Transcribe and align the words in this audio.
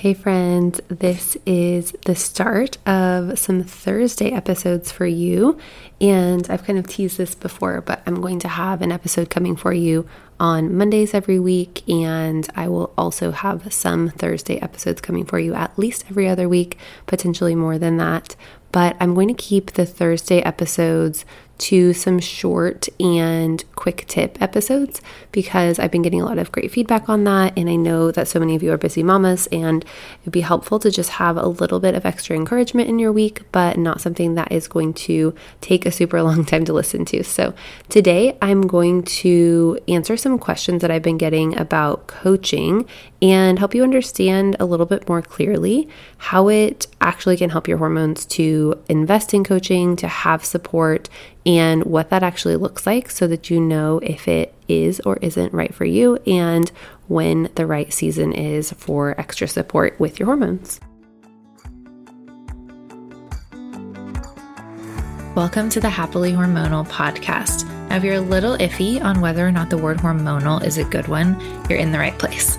Hey, 0.00 0.14
friends, 0.14 0.80
this 0.88 1.36
is 1.44 1.92
the 2.06 2.14
start 2.14 2.78
of 2.88 3.38
some 3.38 3.62
Thursday 3.62 4.30
episodes 4.30 4.90
for 4.90 5.04
you. 5.04 5.58
And 6.00 6.48
I've 6.48 6.64
kind 6.64 6.78
of 6.78 6.86
teased 6.86 7.18
this 7.18 7.34
before, 7.34 7.82
but 7.82 8.00
I'm 8.06 8.22
going 8.22 8.38
to 8.38 8.48
have 8.48 8.80
an 8.80 8.92
episode 8.92 9.28
coming 9.28 9.56
for 9.56 9.74
you 9.74 10.08
on 10.40 10.74
Mondays 10.74 11.12
every 11.12 11.38
week. 11.38 11.86
And 11.86 12.48
I 12.56 12.66
will 12.66 12.94
also 12.96 13.30
have 13.30 13.74
some 13.74 14.08
Thursday 14.08 14.58
episodes 14.62 15.02
coming 15.02 15.26
for 15.26 15.38
you 15.38 15.52
at 15.52 15.78
least 15.78 16.06
every 16.08 16.26
other 16.26 16.48
week, 16.48 16.78
potentially 17.06 17.54
more 17.54 17.76
than 17.76 17.98
that. 17.98 18.36
But 18.72 18.96
I'm 19.00 19.12
going 19.12 19.28
to 19.28 19.34
keep 19.34 19.72
the 19.72 19.84
Thursday 19.84 20.40
episodes 20.40 21.26
to 21.60 21.92
some 21.92 22.18
short 22.18 22.88
and 22.98 23.62
quick 23.76 24.04
tip 24.08 24.40
episodes 24.40 25.02
because 25.30 25.78
I've 25.78 25.90
been 25.90 26.02
getting 26.02 26.20
a 26.20 26.24
lot 26.24 26.38
of 26.38 26.50
great 26.50 26.70
feedback 26.70 27.08
on 27.08 27.24
that. 27.24 27.52
And 27.56 27.68
I 27.68 27.76
know 27.76 28.10
that 28.10 28.28
so 28.28 28.40
many 28.40 28.56
of 28.56 28.62
you 28.62 28.72
are 28.72 28.78
busy 28.78 29.02
mamas, 29.02 29.46
and 29.48 29.84
it'd 30.22 30.32
be 30.32 30.40
helpful 30.40 30.78
to 30.80 30.90
just 30.90 31.10
have 31.10 31.36
a 31.36 31.46
little 31.46 31.78
bit 31.78 31.94
of 31.94 32.06
extra 32.06 32.34
encouragement 32.34 32.88
in 32.88 32.98
your 32.98 33.12
week, 33.12 33.42
but 33.52 33.78
not 33.78 34.00
something 34.00 34.34
that 34.34 34.50
is 34.50 34.68
going 34.68 34.94
to 34.94 35.34
take 35.60 35.84
a 35.84 35.92
super 35.92 36.22
long 36.30 36.44
time 36.44 36.64
to 36.64 36.72
listen 36.72 37.04
to. 37.06 37.22
So 37.22 37.54
today 37.88 38.38
I'm 38.40 38.62
going 38.62 39.02
to 39.02 39.78
answer 39.86 40.16
some 40.16 40.38
questions 40.38 40.82
that 40.82 40.90
I've 40.90 41.02
been 41.02 41.18
getting 41.18 41.58
about 41.58 42.06
coaching 42.06 42.86
and 43.22 43.58
help 43.58 43.74
you 43.74 43.82
understand 43.82 44.56
a 44.58 44.64
little 44.64 44.86
bit 44.86 45.08
more 45.08 45.20
clearly 45.20 45.88
how 46.18 46.48
it 46.48 46.86
actually 47.00 47.36
can 47.36 47.50
help 47.50 47.68
your 47.68 47.78
hormones 47.78 48.24
to 48.24 48.82
invest 48.88 49.34
in 49.34 49.44
coaching, 49.44 49.96
to 49.96 50.08
have 50.08 50.44
support, 50.44 51.08
and 51.44 51.84
what 51.84 52.10
that 52.10 52.22
actually 52.22 52.56
looks 52.56 52.86
like 52.86 53.10
so 53.10 53.26
that 53.26 53.50
you 53.50 53.60
know 53.60 53.98
if 54.02 54.26
it 54.26 54.54
is 54.68 55.00
or 55.00 55.16
isn't 55.20 55.52
right 55.52 55.74
for 55.74 55.84
you 55.84 56.16
and 56.26 56.70
when 57.08 57.50
the 57.56 57.66
right 57.66 57.92
season 57.92 58.32
is 58.32 58.72
for 58.72 59.18
extra 59.20 59.46
support 59.48 59.98
with 60.00 60.18
your 60.18 60.26
hormones. 60.26 60.80
Welcome 65.36 65.68
to 65.70 65.80
the 65.80 65.90
Happily 65.90 66.32
Hormonal 66.32 66.86
podcast. 66.88 67.64
Now, 67.88 67.96
if 67.96 68.04
you're 68.04 68.14
a 68.14 68.20
little 68.20 68.56
iffy 68.56 69.02
on 69.02 69.20
whether 69.20 69.46
or 69.46 69.52
not 69.52 69.70
the 69.70 69.78
word 69.78 69.98
hormonal 69.98 70.62
is 70.64 70.76
a 70.76 70.84
good 70.84 71.08
one, 71.08 71.40
you're 71.68 71.78
in 71.78 71.92
the 71.92 71.98
right 71.98 72.18
place. 72.18 72.58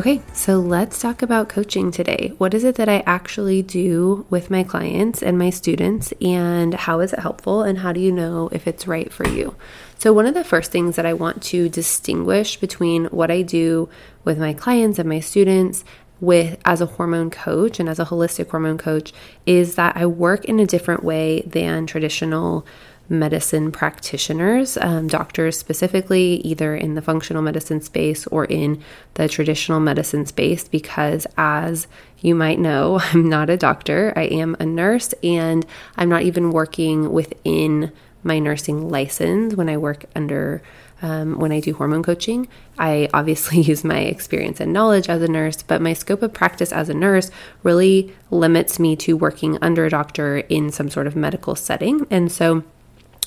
Okay, 0.00 0.22
so 0.32 0.58
let's 0.60 0.98
talk 0.98 1.20
about 1.20 1.50
coaching 1.50 1.90
today. 1.90 2.32
What 2.38 2.54
is 2.54 2.64
it 2.64 2.76
that 2.76 2.88
I 2.88 3.02
actually 3.04 3.60
do 3.60 4.24
with 4.30 4.50
my 4.50 4.64
clients 4.64 5.22
and 5.22 5.38
my 5.38 5.50
students, 5.50 6.14
and 6.22 6.72
how 6.72 7.00
is 7.00 7.12
it 7.12 7.18
helpful, 7.18 7.60
and 7.60 7.76
how 7.76 7.92
do 7.92 8.00
you 8.00 8.10
know 8.10 8.48
if 8.50 8.66
it's 8.66 8.86
right 8.86 9.12
for 9.12 9.28
you? 9.28 9.54
So, 9.98 10.14
one 10.14 10.24
of 10.24 10.32
the 10.32 10.42
first 10.42 10.72
things 10.72 10.96
that 10.96 11.04
I 11.04 11.12
want 11.12 11.42
to 11.42 11.68
distinguish 11.68 12.56
between 12.56 13.08
what 13.08 13.30
I 13.30 13.42
do 13.42 13.90
with 14.24 14.38
my 14.38 14.54
clients 14.54 14.98
and 14.98 15.06
my 15.06 15.20
students 15.20 15.84
with 16.18 16.58
as 16.64 16.80
a 16.80 16.86
hormone 16.86 17.28
coach 17.28 17.78
and 17.78 17.86
as 17.86 17.98
a 17.98 18.06
holistic 18.06 18.48
hormone 18.48 18.78
coach 18.78 19.12
is 19.44 19.74
that 19.74 19.98
I 19.98 20.06
work 20.06 20.46
in 20.46 20.60
a 20.60 20.66
different 20.66 21.04
way 21.04 21.42
than 21.42 21.86
traditional 21.86 22.64
medicine 23.10 23.72
practitioners, 23.72 24.78
um, 24.78 25.08
doctors 25.08 25.58
specifically, 25.58 26.36
either 26.36 26.76
in 26.76 26.94
the 26.94 27.02
functional 27.02 27.42
medicine 27.42 27.80
space 27.80 28.24
or 28.28 28.44
in 28.44 28.80
the 29.14 29.28
traditional 29.28 29.80
medicine 29.80 30.24
space, 30.24 30.68
because 30.68 31.26
as 31.36 31.88
you 32.20 32.36
might 32.36 32.60
know, 32.60 33.00
I'm 33.12 33.28
not 33.28 33.50
a 33.50 33.56
doctor, 33.56 34.12
I 34.16 34.22
am 34.22 34.56
a 34.60 34.64
nurse, 34.64 35.12
and 35.24 35.66
I'm 35.96 36.08
not 36.08 36.22
even 36.22 36.52
working 36.52 37.12
within 37.12 37.92
my 38.22 38.38
nursing 38.38 38.88
license 38.88 39.54
when 39.54 39.68
I 39.68 39.76
work 39.76 40.06
under. 40.14 40.62
Um, 41.02 41.38
when 41.38 41.50
I 41.50 41.60
do 41.60 41.72
hormone 41.72 42.02
coaching, 42.02 42.46
I 42.78 43.08
obviously 43.14 43.60
use 43.62 43.82
my 43.84 44.00
experience 44.00 44.60
and 44.60 44.70
knowledge 44.70 45.08
as 45.08 45.22
a 45.22 45.28
nurse, 45.28 45.62
but 45.62 45.80
my 45.80 45.94
scope 45.94 46.20
of 46.20 46.34
practice 46.34 46.72
as 46.72 46.90
a 46.90 46.94
nurse 46.94 47.30
really 47.62 48.14
limits 48.30 48.78
me 48.78 48.96
to 48.96 49.16
working 49.16 49.56
under 49.62 49.86
a 49.86 49.90
doctor 49.90 50.40
in 50.50 50.70
some 50.70 50.90
sort 50.90 51.06
of 51.06 51.16
medical 51.16 51.56
setting. 51.56 52.06
And 52.10 52.30
so 52.30 52.64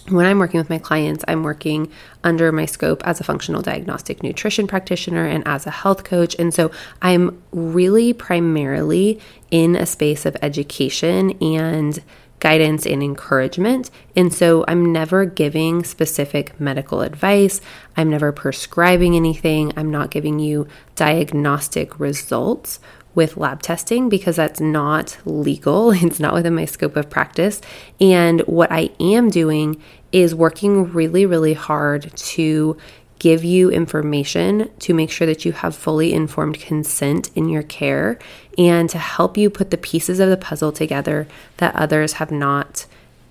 when 0.09 0.25
I'm 0.25 0.39
working 0.39 0.59
with 0.59 0.69
my 0.69 0.79
clients, 0.79 1.23
I'm 1.27 1.43
working 1.43 1.91
under 2.23 2.51
my 2.51 2.65
scope 2.65 3.01
as 3.05 3.19
a 3.19 3.23
functional 3.23 3.61
diagnostic 3.61 4.21
nutrition 4.21 4.67
practitioner 4.67 5.25
and 5.25 5.47
as 5.47 5.65
a 5.65 5.71
health 5.71 6.03
coach. 6.03 6.35
And 6.37 6.53
so 6.53 6.71
I'm 7.01 7.41
really 7.51 8.11
primarily 8.13 9.19
in 9.49 9.75
a 9.75 9.85
space 9.85 10.25
of 10.25 10.35
education 10.41 11.31
and 11.41 12.03
guidance 12.39 12.85
and 12.85 13.01
encouragement. 13.01 13.89
And 14.17 14.33
so 14.33 14.65
I'm 14.67 14.91
never 14.91 15.23
giving 15.23 15.85
specific 15.85 16.59
medical 16.59 17.01
advice. 17.01 17.61
I'm 17.95 18.09
never 18.09 18.33
prescribing 18.33 19.15
anything. 19.15 19.71
I'm 19.77 19.89
not 19.89 20.11
giving 20.11 20.39
you 20.39 20.67
diagnostic 20.95 21.97
results 22.01 22.81
with 23.15 23.37
lab 23.37 23.61
testing 23.61 24.09
because 24.09 24.35
that's 24.35 24.59
not 24.59 25.17
legal. 25.25 25.91
It's 26.03 26.19
not 26.19 26.33
within 26.33 26.55
my 26.55 26.65
scope 26.65 26.95
of 26.95 27.09
practice. 27.09 27.61
And 27.99 28.41
what 28.41 28.71
I 28.71 28.89
am 28.99 29.29
doing 29.29 29.81
is 30.11 30.35
working 30.35 30.91
really, 30.91 31.25
really 31.25 31.53
hard 31.53 32.15
to 32.15 32.77
give 33.19 33.43
you 33.43 33.71
information 33.71 34.69
to 34.79 34.93
make 34.93 35.09
sure 35.09 35.25
that 35.25 35.45
you 35.45 35.53
have 35.53 35.75
fully 35.75 36.13
informed 36.13 36.59
consent 36.59 37.31
in 37.35 37.47
your 37.47 37.63
care 37.63 38.19
and 38.57 38.89
to 38.89 38.97
help 38.97 39.37
you 39.37 39.49
put 39.49 39.71
the 39.71 39.77
pieces 39.77 40.19
of 40.19 40.29
the 40.29 40.35
puzzle 40.35 40.73
together 40.73 41.25
that 41.57 41.73
others 41.73 42.13
have 42.13 42.31
not 42.31 42.85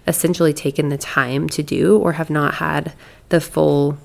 essentially 0.06 0.54
taken 0.54 0.88
the 0.88 0.96
time 0.96 1.48
to 1.48 1.62
do 1.62 1.98
or 1.98 2.12
have 2.12 2.30
not 2.30 2.54
had 2.54 2.94
the 3.28 3.40
full 3.40 3.98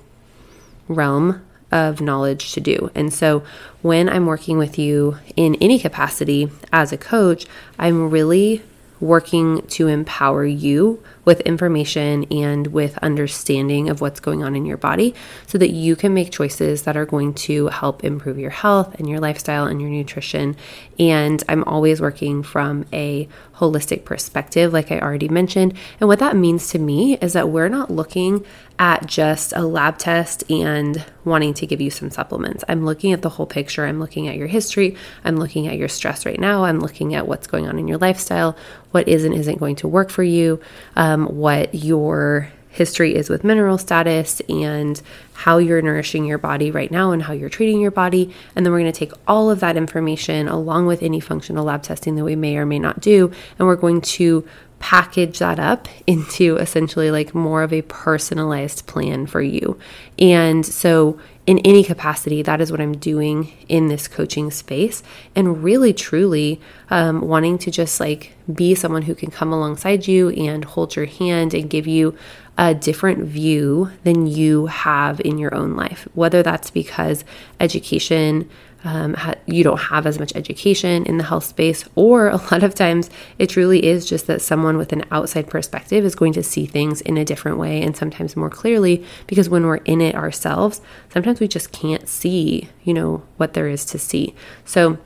realm 0.88 1.42
of 1.70 2.00
knowledge 2.00 2.52
to 2.52 2.60
do. 2.60 2.90
And 2.94 3.12
so 3.12 3.42
when 3.82 4.08
I'm 4.08 4.26
working 4.26 4.58
with 4.58 4.78
you 4.78 5.18
in 5.36 5.54
any 5.56 5.78
capacity 5.78 6.50
as 6.72 6.92
a 6.92 6.98
coach, 6.98 7.46
I'm 7.78 8.10
really 8.10 8.62
working 9.00 9.62
to 9.68 9.86
empower 9.88 10.44
you 10.44 11.02
with 11.28 11.40
information 11.42 12.24
and 12.30 12.68
with 12.68 12.96
understanding 13.02 13.90
of 13.90 14.00
what's 14.00 14.18
going 14.18 14.42
on 14.42 14.56
in 14.56 14.64
your 14.64 14.78
body 14.78 15.14
so 15.46 15.58
that 15.58 15.68
you 15.68 15.94
can 15.94 16.14
make 16.14 16.32
choices 16.32 16.84
that 16.84 16.96
are 16.96 17.04
going 17.04 17.34
to 17.34 17.66
help 17.66 18.02
improve 18.02 18.38
your 18.38 18.48
health 18.48 18.94
and 18.94 19.06
your 19.06 19.20
lifestyle 19.20 19.66
and 19.66 19.78
your 19.78 19.90
nutrition. 19.90 20.56
And 20.98 21.44
I'm 21.46 21.64
always 21.64 22.00
working 22.00 22.42
from 22.42 22.86
a 22.94 23.28
holistic 23.56 24.06
perspective, 24.06 24.72
like 24.72 24.90
I 24.90 25.00
already 25.00 25.28
mentioned. 25.28 25.74
And 26.00 26.08
what 26.08 26.20
that 26.20 26.34
means 26.34 26.70
to 26.70 26.78
me 26.78 27.18
is 27.18 27.34
that 27.34 27.50
we're 27.50 27.68
not 27.68 27.90
looking 27.90 28.46
at 28.78 29.04
just 29.06 29.52
a 29.56 29.62
lab 29.62 29.98
test 29.98 30.48
and 30.48 31.04
wanting 31.24 31.52
to 31.52 31.66
give 31.66 31.80
you 31.80 31.90
some 31.90 32.10
supplements. 32.10 32.62
I'm 32.68 32.84
looking 32.84 33.12
at 33.12 33.22
the 33.22 33.28
whole 33.28 33.46
picture. 33.46 33.84
I'm 33.84 33.98
looking 33.98 34.28
at 34.28 34.36
your 34.36 34.46
history. 34.46 34.96
I'm 35.24 35.36
looking 35.36 35.66
at 35.66 35.76
your 35.76 35.88
stress 35.88 36.24
right 36.24 36.38
now. 36.38 36.64
I'm 36.64 36.78
looking 36.78 37.16
at 37.16 37.26
what's 37.26 37.48
going 37.48 37.68
on 37.68 37.78
in 37.78 37.88
your 37.88 37.98
lifestyle, 37.98 38.56
what 38.92 39.08
is 39.08 39.24
and 39.24 39.34
isn't 39.34 39.58
going 39.58 39.76
to 39.76 39.88
work 39.88 40.10
for 40.10 40.22
you, 40.22 40.60
um, 40.94 41.17
Um, 41.18 41.36
what 41.36 41.74
your 41.74 42.50
history 42.70 43.14
is 43.14 43.28
with 43.28 43.42
mineral 43.42 43.78
status 43.78 44.40
and 44.48 45.00
how 45.32 45.58
you're 45.58 45.82
nourishing 45.82 46.24
your 46.24 46.38
body 46.38 46.70
right 46.70 46.90
now 46.90 47.10
and 47.10 47.22
how 47.22 47.32
you're 47.32 47.48
treating 47.48 47.80
your 47.80 47.90
body. 47.90 48.32
And 48.54 48.64
then 48.64 48.72
we're 48.72 48.80
going 48.80 48.92
to 48.92 48.98
take 48.98 49.12
all 49.26 49.50
of 49.50 49.60
that 49.60 49.76
information 49.76 50.48
along 50.48 50.86
with 50.86 51.02
any 51.02 51.18
functional 51.18 51.64
lab 51.64 51.82
testing 51.82 52.14
that 52.16 52.24
we 52.24 52.36
may 52.36 52.56
or 52.56 52.66
may 52.66 52.78
not 52.78 53.00
do, 53.00 53.32
and 53.58 53.66
we're 53.66 53.76
going 53.76 54.00
to 54.00 54.46
package 54.78 55.40
that 55.40 55.58
up 55.58 55.88
into 56.06 56.56
essentially 56.56 57.10
like 57.10 57.34
more 57.34 57.62
of 57.62 57.72
a 57.72 57.82
personalized 57.82 58.86
plan 58.86 59.26
for 59.26 59.42
you. 59.42 59.78
And 60.18 60.64
so, 60.64 61.18
in 61.48 61.60
any 61.60 61.82
capacity, 61.82 62.42
that 62.42 62.60
is 62.60 62.70
what 62.70 62.78
I'm 62.78 62.98
doing 62.98 63.50
in 63.70 63.88
this 63.88 64.06
coaching 64.06 64.50
space. 64.50 65.02
And 65.34 65.64
really, 65.64 65.94
truly 65.94 66.60
um, 66.90 67.22
wanting 67.22 67.56
to 67.60 67.70
just 67.70 67.98
like 68.00 68.34
be 68.52 68.74
someone 68.74 69.00
who 69.00 69.14
can 69.14 69.30
come 69.30 69.50
alongside 69.50 70.06
you 70.06 70.28
and 70.28 70.62
hold 70.62 70.94
your 70.94 71.06
hand 71.06 71.54
and 71.54 71.70
give 71.70 71.86
you 71.86 72.14
a 72.58 72.74
different 72.74 73.24
view 73.24 73.90
than 74.04 74.26
you 74.26 74.66
have 74.66 75.22
in 75.22 75.38
your 75.38 75.54
own 75.54 75.74
life, 75.74 76.06
whether 76.12 76.42
that's 76.42 76.70
because 76.70 77.24
education 77.58 78.50
um, 78.84 79.14
ha- 79.14 79.34
you 79.46 79.64
don't 79.64 79.78
have 79.78 80.06
as 80.06 80.18
much 80.18 80.32
education 80.34 81.04
in 81.04 81.18
the 81.18 81.24
health 81.24 81.44
space, 81.44 81.84
or 81.94 82.28
a 82.28 82.36
lot 82.36 82.62
of 82.62 82.74
times 82.74 83.10
it 83.38 83.48
truly 83.48 83.84
is 83.84 84.06
just 84.06 84.26
that 84.26 84.42
someone 84.42 84.76
with 84.76 84.92
an 84.92 85.04
outside 85.10 85.48
perspective 85.48 86.04
is 86.04 86.14
going 86.14 86.32
to 86.34 86.42
see 86.42 86.66
things 86.66 87.00
in 87.00 87.16
a 87.16 87.24
different 87.24 87.58
way 87.58 87.82
and 87.82 87.96
sometimes 87.96 88.36
more 88.36 88.50
clearly 88.50 89.04
because 89.26 89.48
when 89.48 89.66
we're 89.66 89.76
in 89.76 90.00
it 90.00 90.14
ourselves, 90.14 90.80
sometimes 91.12 91.40
we 91.40 91.48
just 91.48 91.72
can't 91.72 92.08
see, 92.08 92.68
you 92.84 92.94
know, 92.94 93.22
what 93.36 93.54
there 93.54 93.68
is 93.68 93.84
to 93.86 93.98
see. 93.98 94.34
So, 94.64 94.98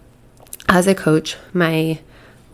as 0.68 0.86
a 0.86 0.94
coach, 0.94 1.36
my 1.52 1.98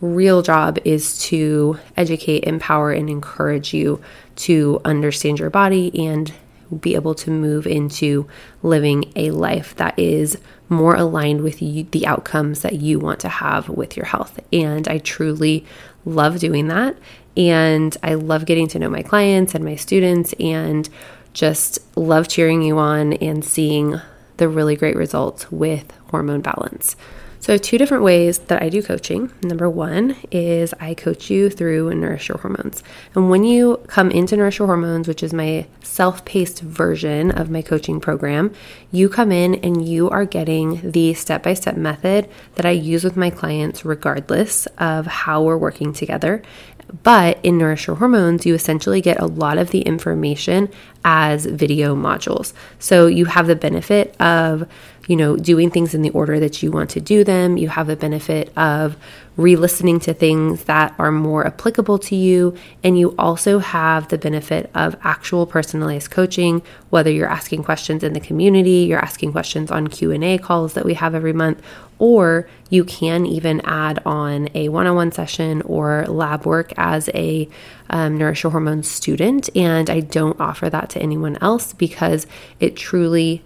real 0.01 0.41
job 0.41 0.79
is 0.85 1.19
to 1.19 1.77
educate, 1.97 2.45
empower, 2.45 2.91
and 2.91 3.09
encourage 3.09 3.73
you 3.73 4.01
to 4.35 4.79
understand 4.85 5.39
your 5.39 5.49
body 5.49 6.07
and 6.07 6.31
be 6.77 6.95
able 6.95 7.15
to 7.15 7.31
move 7.31 7.65
into 7.65 8.27
living 8.61 9.11
a 9.15 9.31
life 9.31 9.75
that 9.75 9.97
is 9.97 10.37
more 10.69 10.95
aligned 10.95 11.41
with 11.41 11.61
you, 11.61 11.85
the 11.85 12.05
outcomes 12.05 12.61
that 12.61 12.73
you 12.73 12.99
want 12.99 13.19
to 13.21 13.29
have 13.29 13.69
with 13.69 13.97
your 13.97 14.05
health. 14.05 14.39
And 14.53 14.87
I 14.87 14.99
truly 14.99 15.65
love 16.05 16.39
doing 16.39 16.67
that. 16.67 16.95
And 17.35 17.95
I 18.03 18.15
love 18.15 18.45
getting 18.45 18.67
to 18.69 18.79
know 18.79 18.89
my 18.89 19.01
clients 19.01 19.55
and 19.55 19.63
my 19.63 19.75
students 19.75 20.33
and 20.39 20.87
just 21.33 21.79
love 21.97 22.27
cheering 22.27 22.61
you 22.61 22.77
on 22.77 23.13
and 23.13 23.43
seeing 23.43 23.99
the 24.37 24.47
really 24.47 24.75
great 24.75 24.95
results 24.95 25.51
with 25.51 25.91
hormone 26.09 26.41
balance. 26.41 26.95
So, 27.41 27.57
two 27.57 27.77
different 27.77 28.03
ways 28.03 28.39
that 28.39 28.61
I 28.61 28.67
do 28.67 28.83
coaching. 28.83 29.31
Number 29.41 29.69
one 29.69 30.17
is 30.29 30.73
I 30.79 30.93
coach 30.93 31.29
you 31.29 31.49
through 31.49 31.95
Nourish 31.95 32.27
Your 32.27 32.37
Hormones. 32.37 32.83
And 33.15 33.29
when 33.29 33.45
you 33.45 33.77
come 33.87 34.11
into 34.11 34.35
Nourish 34.35 34.59
Your 34.59 34.67
Hormones, 34.67 35.07
which 35.07 35.23
is 35.23 35.33
my 35.33 35.65
self 35.81 36.25
paced 36.25 36.59
version 36.59 37.31
of 37.31 37.49
my 37.49 37.61
coaching 37.61 38.01
program, 38.01 38.53
you 38.91 39.07
come 39.07 39.31
in 39.31 39.55
and 39.55 39.87
you 39.87 40.09
are 40.09 40.25
getting 40.25 40.91
the 40.91 41.13
step 41.13 41.43
by 41.43 41.53
step 41.53 41.77
method 41.77 42.29
that 42.55 42.65
I 42.65 42.71
use 42.71 43.05
with 43.05 43.15
my 43.15 43.29
clients, 43.29 43.85
regardless 43.85 44.65
of 44.77 45.05
how 45.05 45.41
we're 45.41 45.57
working 45.57 45.93
together. 45.93 46.41
But 47.03 47.39
in 47.43 47.57
Nourish 47.57 47.87
Your 47.87 47.95
Hormones, 47.97 48.45
you 48.45 48.53
essentially 48.53 49.01
get 49.01 49.19
a 49.19 49.25
lot 49.25 49.57
of 49.57 49.71
the 49.71 49.81
information 49.81 50.69
as 51.05 51.45
video 51.45 51.95
modules. 51.95 52.53
So 52.79 53.07
you 53.07 53.25
have 53.25 53.47
the 53.47 53.55
benefit 53.55 54.19
of 54.21 54.67
you 55.09 55.15
know, 55.15 55.35
doing 55.35 55.71
things 55.71 55.95
in 55.95 56.03
the 56.03 56.11
order 56.11 56.39
that 56.39 56.61
you 56.61 56.71
want 56.71 56.91
to 56.91 57.01
do 57.01 57.23
them. 57.23 57.57
You 57.57 57.67
have 57.69 57.87
the 57.87 57.95
benefit 57.95 58.55
of 58.55 58.95
re 59.37 59.55
listening 59.55 59.99
to 60.01 60.13
things 60.13 60.65
that 60.65 60.93
are 60.99 61.11
more 61.11 61.47
applicable 61.47 61.97
to 61.97 62.15
you. 62.15 62.55
And 62.83 62.97
you 62.97 63.15
also 63.17 63.57
have 63.57 64.09
the 64.09 64.19
benefit 64.19 64.69
of 64.75 64.95
actual 65.01 65.47
personalized 65.47 66.11
coaching, 66.11 66.61
whether 66.91 67.09
you're 67.09 67.27
asking 67.27 67.63
questions 67.63 68.03
in 68.03 68.13
the 68.13 68.19
community, 68.19 68.85
you're 68.87 69.03
asking 69.03 69.31
questions 69.31 69.71
on 69.71 69.87
Q&A 69.87 70.37
calls 70.37 70.73
that 70.73 70.85
we 70.85 70.93
have 70.93 71.15
every 71.15 71.33
month, 71.33 71.59
or 71.99 72.49
you 72.69 72.83
can 72.83 73.25
even 73.25 73.61
add 73.65 74.01
on 74.05 74.49
a 74.55 74.69
one-on-one 74.69 75.11
session 75.11 75.61
or 75.63 76.05
lab 76.07 76.45
work 76.45 76.73
as 76.77 77.09
a 77.13 77.47
um, 77.89 78.17
Nourish 78.17 78.43
Your 78.43 78.51
Hormones 78.51 78.89
student. 78.89 79.49
And 79.55 79.89
I 79.89 79.99
don't 79.99 80.39
offer 80.39 80.69
that 80.69 80.89
to 80.91 81.01
anyone 81.01 81.37
else 81.41 81.73
because 81.73 82.25
it 82.59 82.75
truly 82.75 83.43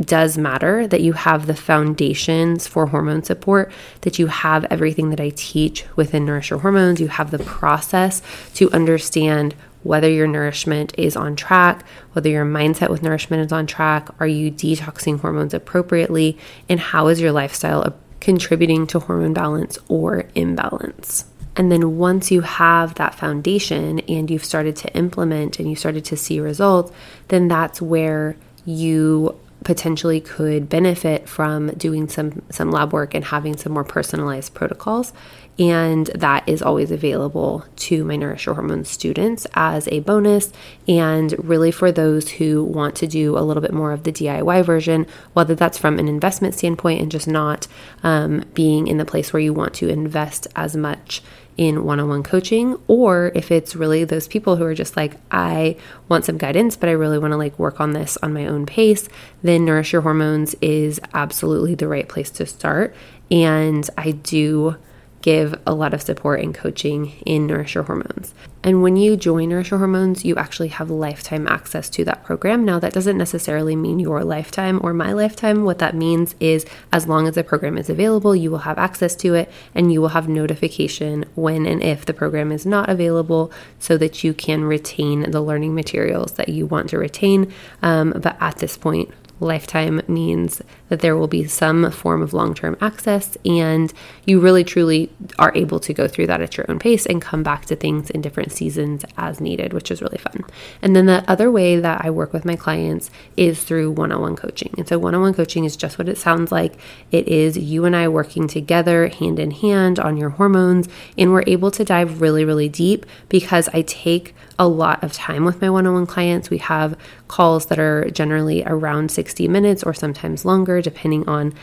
does 0.00 0.38
matter 0.38 0.86
that 0.86 1.00
you 1.00 1.12
have 1.12 1.46
the 1.46 1.54
foundations 1.54 2.66
for 2.66 2.86
hormone 2.86 3.22
support, 3.22 3.70
that 4.02 4.18
you 4.18 4.26
have 4.28 4.64
everything 4.64 5.10
that 5.10 5.20
I 5.20 5.30
teach 5.34 5.84
within 5.96 6.24
Nourish 6.24 6.50
Your 6.50 6.60
Hormones, 6.60 7.00
you 7.00 7.08
have 7.08 7.30
the 7.30 7.38
process 7.38 8.22
to 8.54 8.70
understand 8.72 9.54
whether 9.82 10.08
your 10.08 10.26
nourishment 10.26 10.94
is 10.96 11.16
on 11.16 11.36
track, 11.36 11.84
whether 12.12 12.28
your 12.28 12.44
mindset 12.44 12.90
with 12.90 13.02
nourishment 13.02 13.44
is 13.44 13.52
on 13.52 13.66
track, 13.66 14.08
are 14.20 14.26
you 14.26 14.50
detoxing 14.50 15.20
hormones 15.20 15.54
appropriately, 15.54 16.38
and 16.68 16.78
how 16.78 17.08
is 17.08 17.20
your 17.20 17.32
lifestyle 17.32 17.94
contributing 18.22 18.86
to 18.86 19.00
hormone 19.00 19.34
balance 19.34 19.78
or 19.88 20.24
imbalance. 20.36 21.24
And 21.56 21.72
then 21.72 21.98
once 21.98 22.30
you 22.30 22.40
have 22.40 22.94
that 22.94 23.16
foundation 23.16 23.98
and 24.00 24.30
you've 24.30 24.44
started 24.44 24.76
to 24.76 24.94
implement 24.94 25.58
and 25.58 25.68
you 25.68 25.74
started 25.74 26.04
to 26.06 26.16
see 26.16 26.38
results, 26.38 26.92
then 27.28 27.48
that's 27.48 27.82
where 27.82 28.36
you 28.64 29.36
potentially 29.64 30.20
could 30.20 30.68
benefit 30.68 31.28
from 31.28 31.68
doing 31.70 32.08
some 32.08 32.42
some 32.50 32.70
lab 32.70 32.92
work 32.92 33.14
and 33.14 33.24
having 33.24 33.56
some 33.56 33.72
more 33.72 33.84
personalized 33.84 34.54
protocols 34.54 35.12
and 35.58 36.06
that 36.08 36.48
is 36.48 36.62
always 36.62 36.90
available 36.90 37.64
to 37.76 38.04
my 38.04 38.16
nourish 38.16 38.46
your 38.46 38.54
hormones 38.54 38.88
students 38.88 39.46
as 39.54 39.86
a 39.88 40.00
bonus 40.00 40.52
and 40.88 41.34
really 41.38 41.70
for 41.70 41.92
those 41.92 42.30
who 42.32 42.64
want 42.64 42.94
to 42.96 43.06
do 43.06 43.36
a 43.36 43.40
little 43.40 43.60
bit 43.60 43.72
more 43.72 43.92
of 43.92 44.04
the 44.04 44.12
diy 44.12 44.64
version 44.64 45.06
whether 45.34 45.54
that's 45.54 45.78
from 45.78 45.98
an 45.98 46.08
investment 46.08 46.54
standpoint 46.54 47.00
and 47.00 47.10
just 47.10 47.28
not 47.28 47.66
um, 48.02 48.44
being 48.54 48.86
in 48.86 48.96
the 48.96 49.04
place 49.04 49.32
where 49.32 49.40
you 49.40 49.52
want 49.52 49.74
to 49.74 49.88
invest 49.88 50.46
as 50.56 50.76
much 50.76 51.22
in 51.56 51.84
one 51.84 52.00
on 52.00 52.08
one 52.08 52.22
coaching, 52.22 52.76
or 52.88 53.30
if 53.34 53.50
it's 53.50 53.76
really 53.76 54.04
those 54.04 54.26
people 54.26 54.56
who 54.56 54.64
are 54.64 54.74
just 54.74 54.96
like, 54.96 55.16
I 55.30 55.76
want 56.08 56.24
some 56.24 56.38
guidance, 56.38 56.76
but 56.76 56.88
I 56.88 56.92
really 56.92 57.18
want 57.18 57.32
to 57.32 57.36
like 57.36 57.58
work 57.58 57.80
on 57.80 57.92
this 57.92 58.16
on 58.22 58.32
my 58.32 58.46
own 58.46 58.66
pace, 58.66 59.08
then 59.42 59.64
Nourish 59.64 59.92
Your 59.92 60.02
Hormones 60.02 60.54
is 60.60 61.00
absolutely 61.12 61.74
the 61.74 61.88
right 61.88 62.08
place 62.08 62.30
to 62.30 62.46
start. 62.46 62.94
And 63.30 63.88
I 63.98 64.12
do 64.12 64.76
give 65.22 65.58
a 65.66 65.72
lot 65.72 65.94
of 65.94 66.02
support 66.02 66.40
and 66.40 66.54
coaching 66.54 67.12
in 67.24 67.46
Nourish 67.46 67.74
Your 67.74 67.84
Hormones. 67.84 68.34
And 68.64 68.82
when 68.82 68.96
you 68.96 69.16
join 69.16 69.48
Nourish 69.48 69.70
Your 69.70 69.78
Hormones, 69.78 70.24
you 70.24 70.36
actually 70.36 70.68
have 70.68 70.90
lifetime 70.90 71.48
access 71.48 71.88
to 71.90 72.04
that 72.04 72.22
program. 72.22 72.64
Now, 72.64 72.78
that 72.78 72.92
doesn't 72.92 73.18
necessarily 73.18 73.74
mean 73.74 73.98
your 73.98 74.22
lifetime 74.22 74.80
or 74.82 74.92
my 74.92 75.12
lifetime. 75.12 75.64
What 75.64 75.78
that 75.78 75.96
means 75.96 76.34
is 76.38 76.66
as 76.92 77.08
long 77.08 77.26
as 77.26 77.34
the 77.34 77.42
program 77.42 77.78
is 77.78 77.88
available, 77.88 78.36
you 78.36 78.50
will 78.50 78.58
have 78.58 78.78
access 78.78 79.16
to 79.16 79.34
it 79.34 79.50
and 79.74 79.92
you 79.92 80.00
will 80.00 80.08
have 80.08 80.28
notification 80.28 81.24
when 81.34 81.66
and 81.66 81.82
if 81.82 82.04
the 82.04 82.14
program 82.14 82.52
is 82.52 82.66
not 82.66 82.88
available 82.88 83.52
so 83.78 83.96
that 83.96 84.22
you 84.22 84.34
can 84.34 84.64
retain 84.64 85.30
the 85.30 85.40
learning 85.40 85.74
materials 85.74 86.32
that 86.32 86.48
you 86.48 86.66
want 86.66 86.90
to 86.90 86.98
retain. 86.98 87.52
Um, 87.82 88.12
but 88.16 88.36
at 88.40 88.58
this 88.58 88.76
point, 88.76 89.10
lifetime 89.40 90.00
means 90.06 90.62
that 90.92 91.00
there 91.00 91.16
will 91.16 91.26
be 91.26 91.46
some 91.46 91.90
form 91.90 92.20
of 92.20 92.34
long 92.34 92.52
term 92.52 92.76
access, 92.82 93.38
and 93.46 93.90
you 94.26 94.38
really 94.38 94.62
truly 94.62 95.10
are 95.38 95.50
able 95.54 95.80
to 95.80 95.94
go 95.94 96.06
through 96.06 96.26
that 96.26 96.42
at 96.42 96.58
your 96.58 96.66
own 96.68 96.78
pace 96.78 97.06
and 97.06 97.22
come 97.22 97.42
back 97.42 97.64
to 97.64 97.74
things 97.74 98.10
in 98.10 98.20
different 98.20 98.52
seasons 98.52 99.02
as 99.16 99.40
needed, 99.40 99.72
which 99.72 99.90
is 99.90 100.02
really 100.02 100.18
fun. 100.18 100.44
And 100.82 100.94
then 100.94 101.06
the 101.06 101.24
other 101.26 101.50
way 101.50 101.80
that 101.80 102.04
I 102.04 102.10
work 102.10 102.34
with 102.34 102.44
my 102.44 102.56
clients 102.56 103.10
is 103.38 103.64
through 103.64 103.92
one 103.92 104.12
on 104.12 104.20
one 104.20 104.36
coaching. 104.36 104.74
And 104.76 104.86
so, 104.86 104.98
one 104.98 105.14
on 105.14 105.22
one 105.22 105.32
coaching 105.32 105.64
is 105.64 105.76
just 105.76 105.96
what 105.96 106.10
it 106.10 106.18
sounds 106.18 106.52
like 106.52 106.74
it 107.10 107.26
is 107.26 107.56
you 107.56 107.86
and 107.86 107.96
I 107.96 108.08
working 108.08 108.46
together 108.46 109.08
hand 109.08 109.38
in 109.38 109.50
hand 109.50 109.98
on 109.98 110.18
your 110.18 110.30
hormones, 110.30 110.90
and 111.16 111.32
we're 111.32 111.44
able 111.46 111.70
to 111.70 111.86
dive 111.86 112.20
really, 112.20 112.44
really 112.44 112.68
deep 112.68 113.06
because 113.30 113.70
I 113.72 113.80
take 113.80 114.34
a 114.58 114.68
lot 114.68 115.02
of 115.02 115.14
time 115.14 115.46
with 115.46 115.62
my 115.62 115.70
one 115.70 115.86
on 115.86 115.94
one 115.94 116.06
clients. 116.06 116.50
We 116.50 116.58
have 116.58 116.98
calls 117.32 117.64
that 117.66 117.78
are 117.78 118.10
generally 118.10 118.62
around 118.64 119.10
60 119.10 119.48
minutes 119.48 119.82
or 119.82 119.94
sometimes 119.94 120.44
longer, 120.44 120.81
depending 120.82 121.28
on 121.28 121.54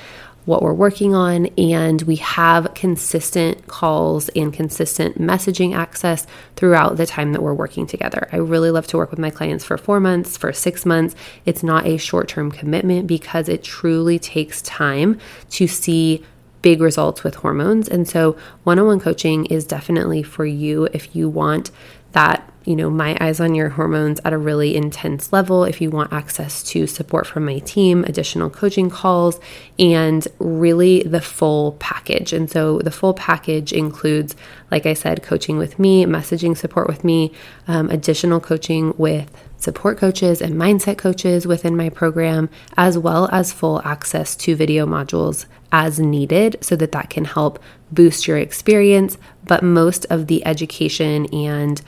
what 0.46 0.64
we're 0.64 0.74
working 0.74 1.14
on. 1.14 1.46
And 1.58 2.02
we 2.04 2.16
have 2.16 2.74
consistent 2.74 3.68
calls 3.68 4.30
and 4.30 4.52
consistent 4.52 5.20
messaging 5.20 5.76
access 5.76 6.26
throughout 6.56 6.98
the 6.98 7.06
time 7.06 7.34
that 7.34 7.44
we're 7.44 7.54
working 7.54 7.86
together. 7.86 8.28
I 8.32 8.38
really 8.38 8.72
love 8.72 8.88
to 8.88 8.98
work 8.98 9.12
with 9.12 9.20
my 9.20 9.30
clients 9.30 9.64
for 9.64 9.78
four 9.78 10.00
months, 10.00 10.38
for 10.38 10.52
six 10.52 10.86
months. 10.86 11.16
It's 11.46 11.62
not 11.62 11.86
a 11.86 11.98
short 11.98 12.28
term 12.30 12.52
commitment 12.52 13.06
because 13.06 13.48
it 13.48 13.64
truly 13.64 14.18
takes 14.18 14.62
time 14.64 15.20
to 15.52 15.68
see 15.68 16.26
big 16.62 16.82
results 16.82 17.24
with 17.24 17.36
hormones. 17.36 17.88
And 17.88 18.08
so, 18.08 18.36
one 18.64 18.80
on 18.80 18.88
one 18.88 19.00
coaching 19.00 19.46
is 19.46 19.66
definitely 19.66 20.24
for 20.24 20.46
you 20.46 20.86
if 20.94 21.16
you 21.16 21.30
want 21.30 21.72
that 22.12 22.50
you 22.70 22.76
know, 22.76 22.90
my 22.90 23.18
eyes 23.20 23.40
on 23.40 23.56
your 23.56 23.70
hormones 23.70 24.20
at 24.24 24.32
a 24.32 24.38
really 24.38 24.76
intense 24.76 25.34
level. 25.34 25.64
If 25.64 25.82
you 25.82 25.90
want 25.90 26.14
access 26.14 26.62
to 26.66 26.86
support 26.86 27.26
from 27.26 27.46
my 27.46 27.58
team, 27.58 28.04
additional 28.04 28.52
coaching 28.52 28.92
calls, 28.92 29.40
and 29.80 30.28
really 30.38 31.02
the 31.02 31.20
full 31.20 31.72
package. 31.80 32.32
And 32.32 32.48
so 32.48 32.78
the 32.78 32.92
full 32.92 33.16
package 33.16 33.74
includes, 33.74 34.36
like 34.70 34.86
I 34.86 34.94
said, 34.94 35.24
coaching 35.24 35.58
with 35.58 35.80
me, 35.80 36.06
messaging 36.06 36.56
support 36.56 36.88
with 36.88 37.04
me, 37.04 37.34
um, 37.68 37.90
additional 37.90 38.40
coaching 38.40 38.94
with 39.00 39.32
support 39.58 39.98
coaches 39.98 40.40
and 40.40 40.54
mindset 40.54 41.00
coaches 41.00 41.48
within 41.48 41.76
my 41.76 41.90
program, 41.90 42.50
as 42.78 43.00
well 43.00 43.30
as 43.32 43.52
full 43.52 43.82
access 43.84 44.36
to 44.36 44.56
video 44.56 44.86
modules 44.86 45.48
as 45.72 46.00
needed 46.00 46.58
so 46.62 46.76
that 46.76 46.92
that 46.92 47.10
can 47.10 47.26
help 47.26 47.60
boost 47.92 48.28
your 48.28 48.38
experience, 48.38 49.18
but 49.46 49.64
most 49.64 50.06
of 50.10 50.28
the 50.28 50.46
education 50.46 51.26
and 51.34 51.82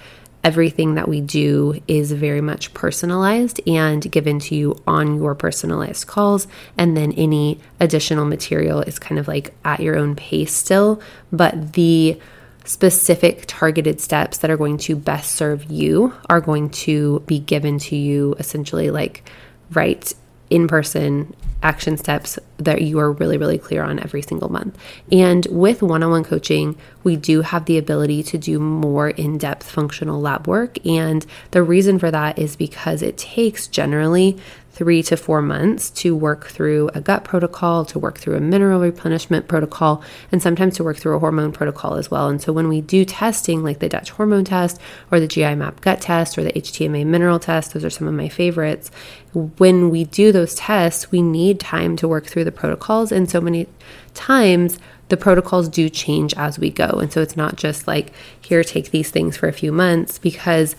everything 0.43 0.95
that 0.95 1.07
we 1.07 1.21
do 1.21 1.79
is 1.87 2.11
very 2.11 2.41
much 2.41 2.73
personalized 2.73 3.61
and 3.67 4.11
given 4.11 4.39
to 4.39 4.55
you 4.55 4.75
on 4.87 5.15
your 5.15 5.35
personalized 5.35 6.07
calls. 6.07 6.47
And 6.77 6.97
then 6.97 7.11
any 7.13 7.59
additional 7.79 8.25
material 8.25 8.81
is 8.81 8.97
kind 8.97 9.19
of 9.19 9.27
like 9.27 9.53
at 9.63 9.81
your 9.81 9.97
own 9.97 10.15
pace 10.15 10.53
still. 10.53 11.01
But 11.31 11.73
the 11.73 12.19
specific 12.65 13.43
targeted 13.47 13.99
steps 13.99 14.39
that 14.39 14.51
are 14.51 14.57
going 14.57 14.77
to 14.77 14.95
best 14.95 15.33
serve 15.33 15.65
you 15.65 16.13
are 16.29 16.41
going 16.41 16.69
to 16.69 17.19
be 17.21 17.39
given 17.39 17.79
to 17.79 17.95
you 17.95 18.35
essentially 18.37 18.91
like 18.91 19.27
right 19.71 20.13
in 20.51 20.67
person 20.67 21.33
action 21.63 21.95
steps 21.97 22.39
that 22.57 22.81
you 22.81 22.99
are 22.99 23.11
really, 23.11 23.37
really 23.37 23.57
clear 23.57 23.83
on 23.83 23.99
every 23.99 24.21
single 24.21 24.49
month. 24.49 24.77
And 25.11 25.45
with 25.49 25.81
one 25.81 26.03
on 26.03 26.09
one 26.09 26.23
coaching, 26.23 26.75
we 27.03 27.15
do 27.15 27.41
have 27.41 27.65
the 27.65 27.77
ability 27.77 28.23
to 28.23 28.37
do 28.37 28.59
more 28.59 29.09
in 29.09 29.37
depth 29.37 29.69
functional 29.69 30.19
lab 30.19 30.47
work. 30.47 30.83
And 30.85 31.25
the 31.51 31.63
reason 31.63 31.99
for 31.99 32.11
that 32.11 32.39
is 32.39 32.55
because 32.55 33.01
it 33.01 33.17
takes 33.17 33.67
generally 33.67 34.37
three 34.73 35.03
to 35.03 35.17
four 35.17 35.41
months 35.41 35.89
to 35.89 36.15
work 36.15 36.47
through 36.47 36.89
a 36.93 37.01
gut 37.01 37.23
protocol, 37.23 37.83
to 37.85 37.99
work 37.99 38.17
through 38.17 38.35
a 38.35 38.39
mineral 38.39 38.79
replenishment 38.79 39.47
protocol, 39.47 40.01
and 40.31 40.41
sometimes 40.41 40.77
to 40.77 40.83
work 40.83 40.97
through 40.97 41.15
a 41.15 41.19
hormone 41.19 41.51
protocol 41.51 41.95
as 41.95 42.09
well. 42.09 42.29
And 42.29 42.41
so 42.41 42.53
when 42.53 42.69
we 42.69 42.79
do 42.81 43.03
testing, 43.03 43.63
like 43.63 43.79
the 43.79 43.89
Dutch 43.89 44.11
hormone 44.11 44.45
test 44.45 44.79
or 45.11 45.19
the 45.19 45.27
GI 45.27 45.55
map 45.55 45.81
gut 45.81 45.99
test 45.99 46.37
or 46.37 46.43
the 46.43 46.53
HTMA 46.53 47.05
mineral 47.05 47.37
test, 47.37 47.73
those 47.73 47.83
are 47.83 47.89
some 47.89 48.07
of 48.07 48.13
my 48.13 48.29
favorites. 48.29 48.91
When 49.33 49.89
we 49.89 50.05
do 50.05 50.31
those 50.31 50.55
tests, 50.55 51.11
we 51.11 51.21
need 51.21 51.59
time 51.59 51.95
to 51.97 52.07
work 52.07 52.25
through 52.25 52.45
the 52.45 52.51
protocols. 52.51 53.11
And 53.11 53.29
so 53.29 53.41
many 53.41 53.67
times, 54.13 54.79
the 55.09 55.17
protocols 55.17 55.67
do 55.67 55.89
change 55.89 56.33
as 56.35 56.57
we 56.57 56.69
go. 56.69 56.85
And 56.85 57.11
so 57.11 57.21
it's 57.21 57.35
not 57.35 57.57
just 57.57 57.85
like, 57.85 58.13
here, 58.39 58.63
take 58.63 58.91
these 58.91 59.11
things 59.11 59.35
for 59.35 59.49
a 59.49 59.53
few 59.53 59.73
months, 59.73 60.17
because 60.17 60.77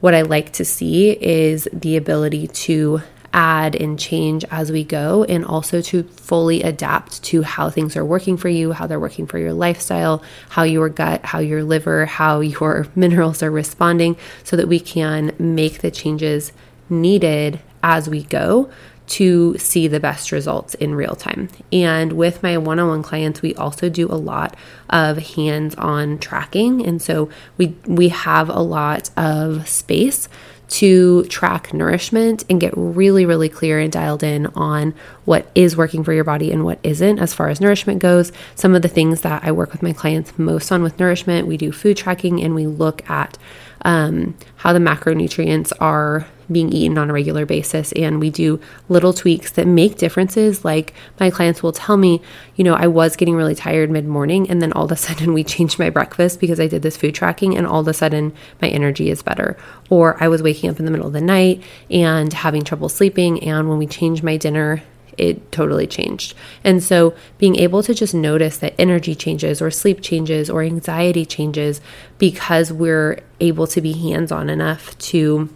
what 0.00 0.14
I 0.14 0.22
like 0.22 0.52
to 0.54 0.64
see 0.64 1.10
is 1.10 1.68
the 1.72 1.96
ability 1.96 2.48
to 2.48 3.02
add 3.32 3.74
and 3.76 3.98
change 3.98 4.44
as 4.50 4.72
we 4.72 4.84
go, 4.84 5.24
and 5.24 5.44
also 5.44 5.80
to 5.82 6.02
fully 6.04 6.62
adapt 6.62 7.22
to 7.24 7.42
how 7.42 7.70
things 7.70 7.96
are 7.96 8.04
working 8.04 8.36
for 8.36 8.48
you, 8.48 8.72
how 8.72 8.86
they're 8.86 9.00
working 9.00 9.26
for 9.26 9.38
your 9.38 9.52
lifestyle, 9.52 10.22
how 10.50 10.62
your 10.62 10.88
gut, 10.88 11.24
how 11.24 11.38
your 11.38 11.62
liver, 11.62 12.06
how 12.06 12.40
your 12.58 12.86
minerals 12.94 13.42
are 13.42 13.50
responding, 13.50 14.16
so 14.44 14.56
that 14.56 14.68
we 14.68 14.80
can 14.80 15.34
make 15.38 15.80
the 15.80 15.90
changes 15.90 16.52
needed 16.88 17.60
as 17.82 18.08
we 18.08 18.22
go 18.24 18.70
to 19.08 19.56
see 19.56 19.88
the 19.88 20.00
best 20.00 20.30
results 20.30 20.74
in 20.74 20.94
real 20.94 21.16
time. 21.16 21.48
And 21.72 22.12
with 22.12 22.42
my 22.42 22.58
one 22.58 22.78
on 22.78 22.88
one 22.88 23.02
clients, 23.02 23.40
we 23.40 23.54
also 23.54 23.88
do 23.88 24.06
a 24.06 24.14
lot 24.14 24.54
of 24.90 25.18
hands 25.18 25.74
on 25.76 26.18
tracking. 26.18 26.84
And 26.86 27.00
so 27.00 27.30
we, 27.56 27.74
we 27.86 28.10
have 28.10 28.48
a 28.50 28.60
lot 28.60 29.10
of 29.16 29.66
space 29.66 30.28
to 30.68 31.24
track 31.24 31.72
nourishment 31.72 32.44
and 32.50 32.60
get 32.60 32.72
really, 32.76 33.24
really 33.24 33.48
clear 33.48 33.78
and 33.78 33.90
dialed 33.90 34.22
in 34.22 34.46
on 34.48 34.94
what 35.24 35.50
is 35.54 35.76
working 35.76 36.04
for 36.04 36.12
your 36.12 36.24
body 36.24 36.52
and 36.52 36.64
what 36.64 36.78
isn't 36.82 37.18
as 37.18 37.34
far 37.34 37.48
as 37.48 37.60
nourishment 37.60 38.00
goes. 38.00 38.32
Some 38.54 38.74
of 38.74 38.82
the 38.82 38.88
things 38.88 39.22
that 39.22 39.44
I 39.44 39.52
work 39.52 39.72
with 39.72 39.82
my 39.82 39.92
clients 39.92 40.38
most 40.38 40.70
on 40.70 40.82
with 40.82 40.98
nourishment, 40.98 41.48
we 41.48 41.56
do 41.56 41.72
food 41.72 41.96
tracking 41.96 42.42
and 42.42 42.54
we 42.54 42.66
look 42.66 43.08
at 43.08 43.38
um, 43.82 44.36
how 44.56 44.72
the 44.72 44.78
macronutrients 44.78 45.72
are 45.80 46.26
being 46.50 46.72
eaten 46.72 46.98
on 46.98 47.10
a 47.10 47.12
regular 47.12 47.46
basis. 47.46 47.92
And 47.92 48.20
we 48.20 48.30
do 48.30 48.60
little 48.88 49.12
tweaks 49.12 49.52
that 49.52 49.66
make 49.66 49.96
differences. 49.96 50.64
Like 50.64 50.94
my 51.20 51.30
clients 51.30 51.62
will 51.62 51.72
tell 51.72 51.96
me, 51.96 52.20
you 52.56 52.64
know, 52.64 52.74
I 52.74 52.86
was 52.86 53.16
getting 53.16 53.36
really 53.36 53.54
tired 53.54 53.90
mid 53.90 54.06
morning, 54.06 54.48
and 54.50 54.60
then 54.62 54.72
all 54.72 54.84
of 54.84 54.92
a 54.92 54.96
sudden 55.08 55.32
we 55.32 55.44
changed 55.44 55.78
my 55.78 55.90
breakfast 55.90 56.40
because 56.40 56.60
I 56.60 56.66
did 56.66 56.82
this 56.82 56.96
food 56.96 57.14
tracking, 57.14 57.56
and 57.56 57.66
all 57.66 57.80
of 57.80 57.88
a 57.88 57.94
sudden 57.94 58.32
my 58.60 58.68
energy 58.68 59.10
is 59.10 59.22
better. 59.22 59.56
Or 59.90 60.22
I 60.22 60.28
was 60.28 60.42
waking 60.42 60.70
up 60.70 60.78
in 60.78 60.84
the 60.84 60.90
middle 60.90 61.06
of 61.06 61.12
the 61.12 61.20
night 61.20 61.62
and 61.90 62.32
having 62.32 62.64
trouble 62.64 62.88
sleeping, 62.88 63.42
and 63.42 63.68
when 63.68 63.78
we 63.78 63.86
changed 63.86 64.22
my 64.22 64.36
dinner, 64.36 64.82
it 65.18 65.50
totally 65.52 65.86
changed. 65.86 66.34
And 66.64 66.82
so 66.82 67.14
being 67.36 67.56
able 67.56 67.82
to 67.82 67.92
just 67.92 68.14
notice 68.14 68.58
that 68.58 68.74
energy 68.78 69.14
changes 69.14 69.60
or 69.60 69.70
sleep 69.70 70.00
changes 70.00 70.48
or 70.48 70.62
anxiety 70.62 71.26
changes 71.26 71.80
because 72.18 72.72
we're 72.72 73.20
able 73.40 73.66
to 73.66 73.80
be 73.80 73.92
hands 73.92 74.32
on 74.32 74.48
enough 74.48 74.96
to 74.98 75.50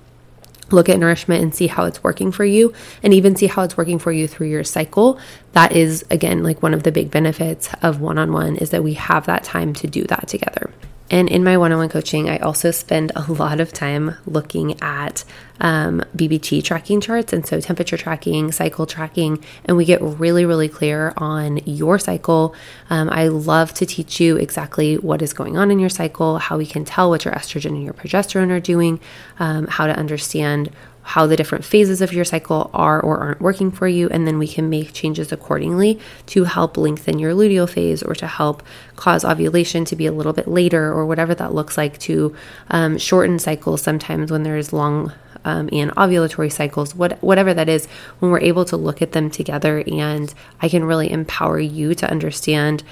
look 0.73 0.89
at 0.89 0.99
nourishment 0.99 1.43
and 1.43 1.55
see 1.55 1.67
how 1.67 1.85
it's 1.85 2.03
working 2.03 2.33
for 2.33 2.45
you 2.45 2.73
and 3.03 3.15
even 3.15 3.37
see 3.37 3.47
how 3.47 3.63
it's 3.63 3.77
working 3.77 3.99
for 3.99 4.13
you 4.13 4.27
through 4.27 4.49
your 4.49 4.65
cycle 4.65 5.19
that 5.53 5.73
is 5.73 6.05
again 6.11 6.43
like 6.43 6.63
one 6.63 6.75
of 6.75 6.83
the 6.83 6.93
big 6.93 7.11
benefits 7.11 7.69
of 7.83 8.01
one-on-one 8.01 8.57
is 8.57 8.71
that 8.71 8.83
we 8.83 8.95
have 8.95 9.27
that 9.27 9.45
time 9.45 9.73
to 9.73 9.87
do 9.87 10.05
that 10.05 10.29
together 10.29 10.71
and 11.13 11.29
in 11.29 11.45
my 11.45 11.59
one 11.59 11.73
on 11.73 11.79
one 11.79 11.91
coaching, 11.91 12.31
I 12.31 12.39
also 12.39 12.71
spend 12.71 13.13
a 13.15 13.21
lot 13.33 13.61
of 13.61 13.73
time 13.73 14.17
looking 14.27 14.81
at 14.83 15.25
um, 15.61 16.03
BBT 16.17 16.65
tracking 16.65 17.01
charts. 17.01 17.33
And 17.33 17.47
so 17.47 17.61
temperature 17.61 17.99
tracking, 17.99 18.51
cycle 18.51 18.87
tracking, 18.87 19.45
and 19.67 19.77
we 19.77 19.85
get 19.85 20.01
really, 20.03 20.47
really 20.47 20.69
clear 20.69 21.13
on 21.19 21.59
your 21.59 21.99
cycle. 21.99 22.55
Um, 22.89 23.11
I 23.11 23.29
love 23.29 23.75
to 23.75 23.87
teach 23.87 24.19
you 24.21 24.37
exactly 24.37 24.97
what 24.97 25.21
is 25.21 25.35
going 25.35 25.57
on 25.57 25.71
in 25.71 25.79
your 25.79 25.91
cycle, 25.91 26.39
how 26.39 26.57
we 26.57 26.67
can 26.67 26.85
tell 26.85 27.11
what 27.11 27.27
your 27.27 27.35
estrogen 27.35 27.67
and 27.67 27.85
your 27.85 27.95
progesterone 27.95 28.51
are 28.51 28.61
doing, 28.61 28.99
um, 29.39 29.67
how 29.67 29.87
to 29.87 29.97
understand 29.97 30.71
how 31.03 31.27
the 31.27 31.37
different 31.37 31.65
phases 31.65 32.01
of 32.01 32.13
your 32.13 32.25
cycle 32.25 32.71
are 32.73 33.01
or 33.01 33.19
aren't 33.19 33.41
working 33.41 33.71
for 33.71 33.89
you, 33.89 34.09
and 34.11 34.27
then 34.27 34.39
we 34.39 34.47
can 34.49 34.71
make 34.71 34.93
changes 34.93 35.33
accordingly 35.33 35.99
to 36.27 36.45
help 36.45 36.77
lengthen 36.77 37.19
your 37.19 37.35
luteal 37.35 37.69
phase 37.69 38.03
or 38.03 38.15
to 38.15 38.27
help 38.27 38.63
cause 38.97 39.25
ovulation 39.25 39.85
to 39.85 39.97
be 39.97 40.07
a 40.07 40.13
little 40.13 40.33
bit 40.33 40.47
later 40.47 40.93
or 40.93 41.05
whatever 41.05 41.35
that 41.35 41.55
looks 41.55 41.77
like 41.77 41.99
to 41.99 42.35
um, 42.71 42.99
shorten 42.99 43.39
cycles. 43.39 43.83
Sometimes 43.83 44.31
when 44.31 44.45
there's 44.45 44.73
long 44.73 45.13
um, 45.45 45.69
anovulatory 45.71 46.53
cycles, 46.53 46.95
what, 46.95 47.21
whatever 47.23 47.53
that 47.53 47.69
is, 47.69 47.87
when 48.21 48.31
we're 48.31 48.41
able 48.41 48.65
to 48.67 48.77
look 48.77 49.03
at 49.03 49.13
them 49.13 49.31
together 49.31 49.83
and 49.87 50.33
I 50.61 50.69
can 50.69 50.85
really 50.85 51.11
empower 51.11 51.59
you 51.59 51.95
to 51.97 52.11
understand 52.11 52.85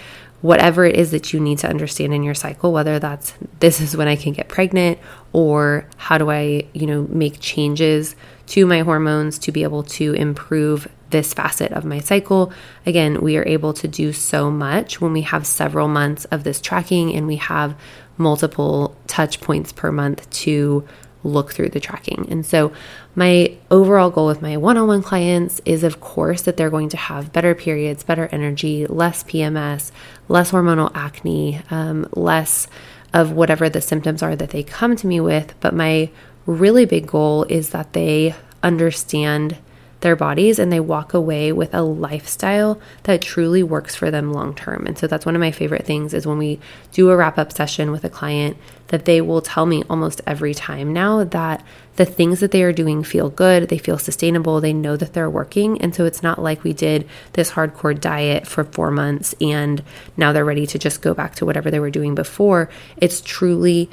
whatever 0.42 0.84
it 0.84 0.96
is 0.96 1.10
that 1.10 1.32
you 1.32 1.40
need 1.40 1.58
to 1.58 1.68
understand 1.68 2.14
in 2.14 2.22
your 2.22 2.34
cycle, 2.34 2.72
whether 2.72 2.98
that's 2.98 3.34
this 3.60 3.80
is 3.80 3.96
when 3.96 4.08
I 4.08 4.16
can 4.16 4.32
get 4.32 4.48
pregnant 4.48 4.98
or 5.32 5.86
how 5.96 6.18
do 6.18 6.30
I, 6.30 6.64
you 6.72 6.86
know, 6.86 7.06
make 7.10 7.40
changes 7.40 8.16
to 8.46 8.66
my 8.66 8.80
hormones 8.80 9.38
to 9.40 9.52
be 9.52 9.62
able 9.62 9.82
to 9.82 10.14
improve 10.14 10.88
this 11.10 11.34
facet 11.34 11.72
of 11.72 11.84
my 11.84 12.00
cycle. 12.00 12.52
Again, 12.86 13.20
we 13.20 13.36
are 13.36 13.46
able 13.46 13.72
to 13.74 13.88
do 13.88 14.12
so 14.12 14.50
much 14.50 15.00
when 15.00 15.12
we 15.12 15.22
have 15.22 15.46
several 15.46 15.88
months 15.88 16.24
of 16.26 16.44
this 16.44 16.60
tracking 16.60 17.14
and 17.14 17.26
we 17.26 17.36
have 17.36 17.76
multiple 18.16 18.96
touch 19.06 19.40
points 19.40 19.72
per 19.72 19.90
month 19.90 20.28
to 20.30 20.86
look 21.22 21.52
through 21.52 21.68
the 21.70 21.80
tracking. 21.80 22.26
And 22.30 22.44
so, 22.44 22.72
my 23.14 23.56
overall 23.70 24.10
goal 24.10 24.26
with 24.26 24.42
my 24.42 24.56
one 24.56 24.76
on 24.76 24.86
one 24.86 25.02
clients 25.02 25.60
is, 25.64 25.84
of 25.84 26.00
course, 26.00 26.42
that 26.42 26.56
they're 26.56 26.70
going 26.70 26.88
to 26.90 26.96
have 26.96 27.32
better 27.32 27.54
periods, 27.54 28.02
better 28.02 28.28
energy, 28.32 28.86
less 28.86 29.24
PMS, 29.24 29.90
less 30.28 30.52
hormonal 30.52 30.90
acne, 30.94 31.62
um, 31.70 32.08
less 32.12 32.68
of 33.12 33.32
whatever 33.32 33.68
the 33.68 33.80
symptoms 33.80 34.22
are 34.22 34.36
that 34.36 34.50
they 34.50 34.62
come 34.62 34.96
to 34.96 35.06
me 35.06 35.20
with. 35.20 35.54
But 35.60 35.74
my 35.74 36.10
really 36.46 36.84
big 36.84 37.06
goal 37.06 37.44
is 37.44 37.70
that 37.70 37.92
they 37.92 38.34
understand 38.62 39.58
their 40.00 40.16
bodies 40.16 40.58
and 40.58 40.72
they 40.72 40.80
walk 40.80 41.12
away 41.12 41.52
with 41.52 41.74
a 41.74 41.82
lifestyle 41.82 42.80
that 43.02 43.20
truly 43.20 43.62
works 43.62 43.94
for 43.94 44.10
them 44.10 44.32
long 44.32 44.54
term. 44.54 44.86
And 44.86 44.98
so 44.98 45.06
that's 45.06 45.26
one 45.26 45.36
of 45.36 45.40
my 45.40 45.50
favorite 45.50 45.84
things 45.84 46.14
is 46.14 46.26
when 46.26 46.38
we 46.38 46.58
do 46.92 47.10
a 47.10 47.16
wrap 47.16 47.38
up 47.38 47.52
session 47.52 47.90
with 47.90 48.04
a 48.04 48.08
client 48.08 48.56
that 48.88 49.04
they 49.04 49.20
will 49.20 49.42
tell 49.42 49.66
me 49.66 49.82
almost 49.88 50.20
every 50.26 50.54
time 50.54 50.92
now 50.92 51.22
that 51.22 51.64
the 51.96 52.06
things 52.06 52.40
that 52.40 52.50
they 52.50 52.62
are 52.62 52.72
doing 52.72 53.02
feel 53.02 53.28
good, 53.28 53.68
they 53.68 53.78
feel 53.78 53.98
sustainable, 53.98 54.60
they 54.60 54.72
know 54.72 54.96
that 54.96 55.12
they're 55.12 55.30
working. 55.30 55.80
And 55.82 55.94
so 55.94 56.06
it's 56.06 56.22
not 56.22 56.42
like 56.42 56.64
we 56.64 56.72
did 56.72 57.08
this 57.34 57.52
hardcore 57.52 57.98
diet 57.98 58.46
for 58.46 58.64
4 58.64 58.90
months 58.90 59.34
and 59.40 59.82
now 60.16 60.32
they're 60.32 60.44
ready 60.44 60.66
to 60.66 60.78
just 60.78 61.02
go 61.02 61.14
back 61.14 61.34
to 61.36 61.46
whatever 61.46 61.70
they 61.70 61.80
were 61.80 61.90
doing 61.90 62.14
before. 62.14 62.70
It's 62.96 63.20
truly 63.20 63.90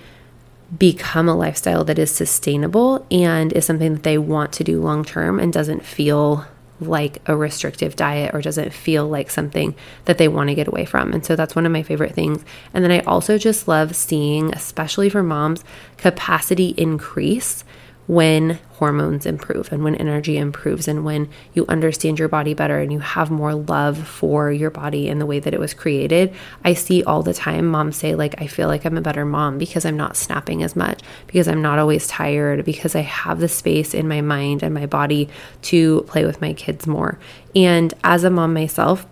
become 0.77 1.29
a 1.29 1.35
lifestyle 1.35 1.83
that 1.85 1.99
is 1.99 2.11
sustainable 2.11 3.05
and 3.09 3.53
is 3.53 3.65
something 3.65 3.93
that 3.93 4.03
they 4.03 4.17
want 4.17 4.51
to 4.53 4.63
do 4.63 4.81
long 4.81 5.05
term 5.05 5.39
and 5.39 5.53
doesn't 5.53 5.85
feel 5.85 6.45
like 6.79 7.21
a 7.25 7.35
restrictive 7.35 7.95
diet 7.95 8.33
or 8.35 8.41
doesn't 8.41 8.73
feel 8.73 9.07
like 9.07 9.31
something 9.31 9.73
that 10.05 10.17
they 10.17 10.27
want 10.27 10.49
to 10.49 10.55
get 10.55 10.67
away 10.67 10.85
from. 10.85 11.11
And 11.11 11.25
so 11.25 11.35
that's 11.35 11.55
one 11.55 11.65
of 11.65 11.71
my 11.71 11.83
favorite 11.83 12.13
things. 12.13 12.43
And 12.73 12.83
then 12.83 12.91
I 12.91 12.99
also 12.99 13.37
just 13.37 13.67
love 13.67 13.95
seeing, 13.95 14.53
especially 14.53 15.09
for 15.09 15.23
moms, 15.23 15.63
capacity 15.97 16.69
increase 16.77 17.63
when 18.07 18.57
hormones 18.71 19.25
improve 19.25 19.71
and 19.71 19.83
when 19.83 19.95
energy 19.95 20.37
improves 20.37 20.87
and 20.87 21.03
when 21.03 21.29
you 21.53 21.65
understand 21.67 22.17
your 22.17 22.29
body 22.29 22.53
better 22.53 22.79
and 22.79 22.91
you 22.91 22.99
have 22.99 23.29
more 23.29 23.53
love 23.53 23.97
for 24.07 24.51
your 24.51 24.69
body 24.69 25.09
and 25.09 25.19
the 25.19 25.25
way 25.25 25.39
that 25.39 25.53
it 25.53 25.59
was 25.59 25.73
created. 25.73 26.33
I 26.63 26.73
see 26.73 27.03
all 27.03 27.21
the 27.21 27.33
time 27.33 27.67
moms 27.67 27.97
say, 27.97 28.15
like, 28.15 28.41
I 28.41 28.47
feel 28.47 28.67
like 28.67 28.85
I'm 28.85 28.97
a 28.97 29.01
better 29.01 29.25
mom 29.25 29.57
because 29.57 29.85
I'm 29.85 29.97
not 29.97 30.15
snapping 30.15 30.63
as 30.63 30.75
much, 30.75 31.01
because 31.27 31.49
I'm 31.49 31.61
not 31.61 31.79
always 31.79 32.07
tired, 32.07 32.63
because 32.63 32.95
I 32.95 33.01
have 33.01 33.39
the 33.39 33.49
space 33.49 33.93
in 33.93 34.07
my 34.07 34.21
mind 34.21 34.63
and 34.63 34.73
my 34.73 34.85
body 34.85 35.29
to 35.63 36.03
play 36.03 36.25
with 36.25 36.39
my 36.39 36.53
kids 36.53 36.87
more. 36.87 37.19
And 37.55 37.93
as 38.05 38.23
a 38.23 38.29
mom 38.29 38.53
myself, 38.53 39.05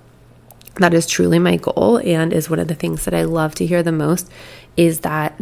that 0.77 0.93
is 0.93 1.07
truly 1.07 1.39
my 1.39 1.57
goal 1.57 1.99
and 1.99 2.31
is 2.31 2.49
one 2.49 2.59
of 2.59 2.67
the 2.67 2.75
things 2.75 3.05
that 3.05 3.13
I 3.13 3.23
love 3.23 3.55
to 3.55 3.65
hear 3.65 3.83
the 3.83 3.91
most 3.91 4.29
is 4.77 5.01
that 5.01 5.39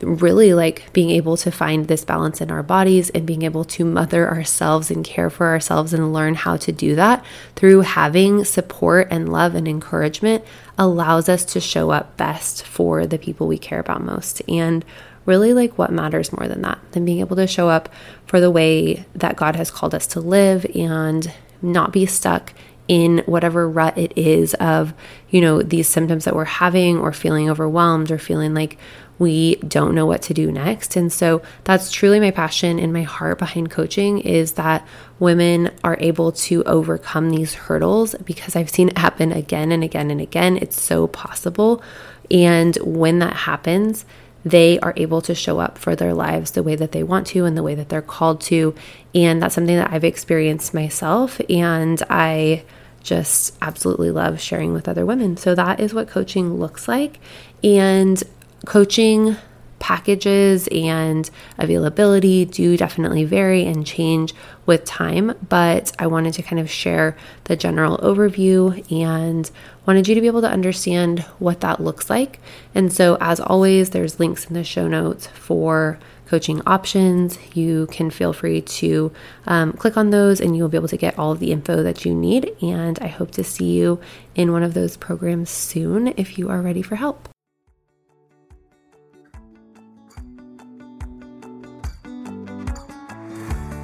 really 0.00 0.54
like 0.54 0.92
being 0.92 1.10
able 1.10 1.36
to 1.36 1.50
find 1.50 1.88
this 1.88 2.04
balance 2.04 2.40
in 2.40 2.50
our 2.50 2.62
bodies 2.62 3.10
and 3.10 3.26
being 3.26 3.42
able 3.42 3.64
to 3.64 3.84
mother 3.84 4.28
ourselves 4.28 4.90
and 4.90 5.04
care 5.04 5.30
for 5.30 5.46
ourselves 5.48 5.92
and 5.92 6.12
learn 6.12 6.34
how 6.34 6.56
to 6.56 6.70
do 6.70 6.94
that 6.94 7.24
through 7.56 7.80
having 7.80 8.44
support 8.44 9.08
and 9.10 9.30
love 9.30 9.54
and 9.54 9.66
encouragement 9.66 10.44
allows 10.76 11.28
us 11.28 11.44
to 11.44 11.60
show 11.60 11.90
up 11.90 12.16
best 12.16 12.64
for 12.64 13.06
the 13.06 13.18
people 13.18 13.46
we 13.46 13.58
care 13.58 13.80
about 13.80 14.02
most. 14.02 14.40
And 14.48 14.84
really, 15.26 15.52
like, 15.52 15.76
what 15.76 15.92
matters 15.92 16.32
more 16.32 16.48
than 16.48 16.62
that? 16.62 16.78
Than 16.92 17.04
being 17.04 17.20
able 17.20 17.36
to 17.36 17.46
show 17.46 17.68
up 17.68 17.88
for 18.26 18.40
the 18.40 18.50
way 18.50 19.04
that 19.14 19.36
God 19.36 19.56
has 19.56 19.70
called 19.70 19.94
us 19.94 20.06
to 20.08 20.20
live 20.20 20.64
and 20.74 21.32
not 21.60 21.92
be 21.92 22.06
stuck 22.06 22.54
in 22.86 23.18
whatever 23.26 23.68
rut 23.68 23.98
it 23.98 24.16
is 24.16 24.54
of, 24.54 24.94
you 25.28 25.42
know, 25.42 25.60
these 25.62 25.86
symptoms 25.86 26.24
that 26.24 26.34
we're 26.34 26.46
having 26.46 26.98
or 26.98 27.12
feeling 27.12 27.50
overwhelmed 27.50 28.10
or 28.10 28.18
feeling 28.18 28.54
like 28.54 28.78
we 29.18 29.56
don't 29.56 29.94
know 29.94 30.06
what 30.06 30.22
to 30.22 30.34
do 30.34 30.52
next. 30.52 30.96
And 30.96 31.12
so 31.12 31.42
that's 31.64 31.90
truly 31.90 32.20
my 32.20 32.30
passion 32.30 32.78
and 32.78 32.92
my 32.92 33.02
heart 33.02 33.38
behind 33.38 33.70
coaching 33.70 34.20
is 34.20 34.52
that 34.52 34.86
women 35.18 35.70
are 35.82 35.96
able 36.00 36.32
to 36.32 36.62
overcome 36.64 37.30
these 37.30 37.54
hurdles 37.54 38.14
because 38.24 38.54
I've 38.54 38.70
seen 38.70 38.88
it 38.88 38.98
happen 38.98 39.32
again 39.32 39.72
and 39.72 39.82
again 39.82 40.10
and 40.10 40.20
again. 40.20 40.56
It's 40.56 40.80
so 40.80 41.08
possible. 41.08 41.82
And 42.30 42.76
when 42.76 43.18
that 43.18 43.34
happens, 43.34 44.04
they 44.44 44.78
are 44.80 44.94
able 44.96 45.20
to 45.22 45.34
show 45.34 45.58
up 45.58 45.78
for 45.78 45.96
their 45.96 46.14
lives 46.14 46.52
the 46.52 46.62
way 46.62 46.76
that 46.76 46.92
they 46.92 47.02
want 47.02 47.26
to 47.28 47.44
and 47.44 47.56
the 47.56 47.62
way 47.62 47.74
that 47.74 47.88
they're 47.88 48.00
called 48.00 48.40
to. 48.42 48.74
And 49.14 49.42
that's 49.42 49.54
something 49.54 49.76
that 49.76 49.92
I've 49.92 50.04
experienced 50.04 50.72
myself. 50.72 51.40
And 51.50 52.00
I 52.08 52.64
just 53.02 53.56
absolutely 53.62 54.10
love 54.10 54.40
sharing 54.40 54.72
with 54.72 54.88
other 54.88 55.06
women. 55.06 55.36
So 55.36 55.54
that 55.54 55.80
is 55.80 55.94
what 55.94 56.08
coaching 56.08 56.58
looks 56.58 56.86
like. 56.86 57.18
And 57.64 58.22
coaching 58.66 59.36
packages 59.78 60.68
and 60.68 61.30
availability 61.56 62.44
do 62.44 62.76
definitely 62.76 63.24
vary 63.24 63.64
and 63.64 63.86
change 63.86 64.34
with 64.66 64.84
time, 64.84 65.34
but 65.48 65.92
I 65.98 66.06
wanted 66.06 66.34
to 66.34 66.42
kind 66.42 66.60
of 66.60 66.70
share 66.70 67.16
the 67.44 67.56
general 67.56 67.98
overview 67.98 68.90
and 68.90 69.50
wanted 69.86 70.08
you 70.08 70.14
to 70.14 70.20
be 70.20 70.26
able 70.26 70.42
to 70.42 70.50
understand 70.50 71.20
what 71.38 71.60
that 71.60 71.80
looks 71.80 72.10
like. 72.10 72.40
And 72.74 72.92
so, 72.92 73.16
as 73.20 73.40
always, 73.40 73.90
there's 73.90 74.20
links 74.20 74.46
in 74.46 74.54
the 74.54 74.64
show 74.64 74.88
notes 74.88 75.26
for 75.28 75.98
coaching 76.26 76.60
options. 76.66 77.38
You 77.56 77.86
can 77.86 78.10
feel 78.10 78.34
free 78.34 78.60
to 78.60 79.10
um, 79.46 79.72
click 79.72 79.96
on 79.96 80.10
those 80.10 80.40
and 80.40 80.56
you'll 80.56 80.68
be 80.68 80.76
able 80.76 80.88
to 80.88 80.96
get 80.96 81.18
all 81.18 81.32
of 81.32 81.40
the 81.40 81.52
info 81.52 81.82
that 81.82 82.04
you 82.04 82.14
need. 82.14 82.54
And 82.60 82.98
I 82.98 83.06
hope 83.06 83.30
to 83.32 83.44
see 83.44 83.72
you 83.78 84.00
in 84.34 84.52
one 84.52 84.62
of 84.62 84.74
those 84.74 84.96
programs 84.96 85.48
soon 85.48 86.08
if 86.18 86.38
you 86.38 86.50
are 86.50 86.60
ready 86.60 86.82
for 86.82 86.96
help. 86.96 87.28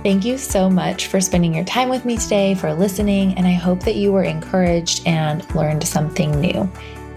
Thank 0.04 0.26
you 0.26 0.36
so 0.36 0.68
much 0.68 1.06
for 1.06 1.18
spending 1.18 1.54
your 1.54 1.64
time 1.64 1.88
with 1.88 2.04
me 2.04 2.18
today, 2.18 2.54
for 2.54 2.74
listening, 2.74 3.38
and 3.38 3.46
I 3.46 3.52
hope 3.52 3.80
that 3.84 3.94
you 3.94 4.12
were 4.12 4.22
encouraged 4.22 5.06
and 5.06 5.42
learned 5.54 5.82
something 5.82 6.30
new. 6.42 6.70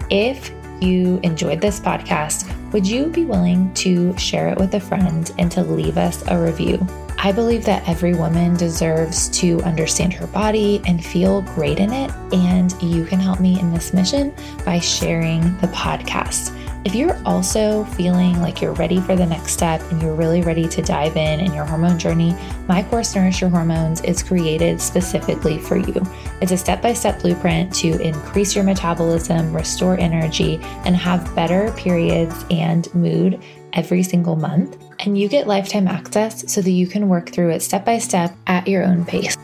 If 0.08 0.50
you 0.80 1.20
enjoyed 1.22 1.60
this 1.60 1.80
podcast, 1.80 2.50
would 2.72 2.86
you 2.86 3.08
be 3.08 3.26
willing 3.26 3.74
to 3.74 4.16
share 4.16 4.48
it 4.48 4.56
with 4.56 4.72
a 4.72 4.80
friend 4.80 5.30
and 5.36 5.52
to 5.52 5.60
leave 5.60 5.98
us 5.98 6.24
a 6.28 6.42
review? 6.42 6.78
I 7.18 7.30
believe 7.30 7.66
that 7.66 7.86
every 7.86 8.14
woman 8.14 8.56
deserves 8.56 9.28
to 9.40 9.60
understand 9.64 10.14
her 10.14 10.26
body 10.28 10.80
and 10.86 11.04
feel 11.04 11.42
great 11.42 11.80
in 11.80 11.92
it, 11.92 12.10
and 12.32 12.72
you 12.80 13.04
can 13.04 13.20
help 13.20 13.38
me 13.38 13.60
in 13.60 13.70
this 13.70 13.92
mission 13.92 14.34
by 14.64 14.78
sharing 14.78 15.42
the 15.58 15.66
podcast. 15.66 16.57
If 16.88 16.94
you're 16.94 17.20
also 17.26 17.84
feeling 17.84 18.40
like 18.40 18.62
you're 18.62 18.72
ready 18.72 18.98
for 18.98 19.14
the 19.14 19.26
next 19.26 19.52
step 19.52 19.82
and 19.90 20.00
you're 20.00 20.14
really 20.14 20.40
ready 20.40 20.66
to 20.68 20.80
dive 20.80 21.18
in 21.18 21.38
in 21.38 21.52
your 21.52 21.66
hormone 21.66 21.98
journey, 21.98 22.34
my 22.66 22.82
course 22.82 23.14
Nourish 23.14 23.42
Your 23.42 23.50
Hormones 23.50 24.00
is 24.04 24.22
created 24.22 24.80
specifically 24.80 25.58
for 25.58 25.76
you. 25.76 26.02
It's 26.40 26.50
a 26.50 26.56
step 26.56 26.80
by 26.80 26.94
step 26.94 27.20
blueprint 27.20 27.74
to 27.74 28.00
increase 28.00 28.54
your 28.54 28.64
metabolism, 28.64 29.54
restore 29.54 30.00
energy, 30.00 30.60
and 30.86 30.96
have 30.96 31.34
better 31.34 31.72
periods 31.72 32.46
and 32.50 32.92
mood 32.94 33.38
every 33.74 34.02
single 34.02 34.36
month. 34.36 34.82
And 35.00 35.18
you 35.18 35.28
get 35.28 35.46
lifetime 35.46 35.88
access 35.88 36.50
so 36.50 36.62
that 36.62 36.70
you 36.70 36.86
can 36.86 37.10
work 37.10 37.28
through 37.28 37.50
it 37.50 37.60
step 37.60 37.84
by 37.84 37.98
step 37.98 38.34
at 38.46 38.66
your 38.66 38.82
own 38.82 39.04
pace. 39.04 39.36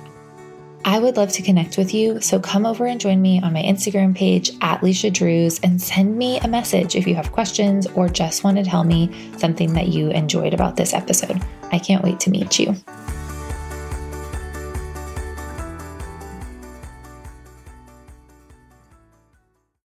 I 0.86 0.98
would 0.98 1.16
love 1.16 1.32
to 1.32 1.42
connect 1.42 1.78
with 1.78 1.94
you, 1.94 2.20
so 2.20 2.38
come 2.38 2.66
over 2.66 2.84
and 2.84 3.00
join 3.00 3.22
me 3.22 3.40
on 3.40 3.54
my 3.54 3.62
Instagram 3.62 4.14
page 4.14 4.50
at 4.60 4.82
Leisha 4.82 5.10
Drews 5.10 5.58
and 5.60 5.80
send 5.80 6.18
me 6.18 6.38
a 6.40 6.48
message 6.48 6.94
if 6.94 7.06
you 7.06 7.14
have 7.14 7.32
questions 7.32 7.86
or 7.94 8.06
just 8.08 8.44
want 8.44 8.58
to 8.58 8.64
tell 8.64 8.84
me 8.84 9.10
something 9.38 9.72
that 9.72 9.88
you 9.88 10.10
enjoyed 10.10 10.52
about 10.52 10.76
this 10.76 10.92
episode. 10.92 11.40
I 11.72 11.78
can't 11.78 12.04
wait 12.04 12.20
to 12.20 12.30
meet 12.30 12.58
you. 12.58 12.76